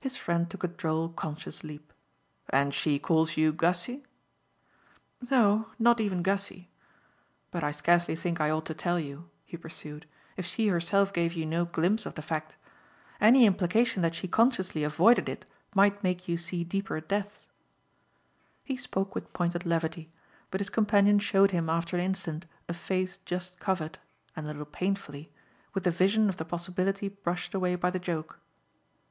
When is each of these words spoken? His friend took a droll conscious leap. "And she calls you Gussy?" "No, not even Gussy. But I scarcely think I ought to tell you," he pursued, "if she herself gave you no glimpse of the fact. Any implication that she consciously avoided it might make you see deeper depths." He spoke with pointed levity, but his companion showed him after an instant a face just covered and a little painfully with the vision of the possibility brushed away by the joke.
His 0.00 0.16
friend 0.16 0.48
took 0.50 0.64
a 0.64 0.68
droll 0.68 1.10
conscious 1.10 1.62
leap. 1.62 1.92
"And 2.48 2.72
she 2.72 2.98
calls 2.98 3.36
you 3.36 3.52
Gussy?" 3.52 4.06
"No, 5.30 5.66
not 5.78 6.00
even 6.00 6.22
Gussy. 6.22 6.70
But 7.50 7.62
I 7.62 7.70
scarcely 7.70 8.16
think 8.16 8.40
I 8.40 8.48
ought 8.48 8.64
to 8.64 8.72
tell 8.72 8.98
you," 8.98 9.28
he 9.44 9.58
pursued, 9.58 10.06
"if 10.38 10.46
she 10.46 10.68
herself 10.68 11.12
gave 11.12 11.34
you 11.34 11.44
no 11.44 11.66
glimpse 11.66 12.06
of 12.06 12.14
the 12.14 12.22
fact. 12.22 12.56
Any 13.20 13.44
implication 13.44 14.00
that 14.00 14.14
she 14.14 14.28
consciously 14.28 14.82
avoided 14.82 15.28
it 15.28 15.44
might 15.74 16.02
make 16.02 16.26
you 16.26 16.38
see 16.38 16.64
deeper 16.64 16.98
depths." 17.02 17.50
He 18.64 18.78
spoke 18.78 19.14
with 19.14 19.30
pointed 19.34 19.66
levity, 19.66 20.10
but 20.50 20.62
his 20.62 20.70
companion 20.70 21.18
showed 21.18 21.50
him 21.50 21.68
after 21.68 21.98
an 21.98 22.02
instant 22.02 22.46
a 22.66 22.72
face 22.72 23.18
just 23.26 23.60
covered 23.60 23.98
and 24.34 24.46
a 24.46 24.48
little 24.48 24.64
painfully 24.64 25.30
with 25.74 25.84
the 25.84 25.90
vision 25.90 26.30
of 26.30 26.38
the 26.38 26.46
possibility 26.46 27.10
brushed 27.10 27.52
away 27.52 27.74
by 27.74 27.90
the 27.90 27.98
joke. 27.98 28.40